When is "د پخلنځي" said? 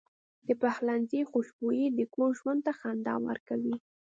0.47-1.21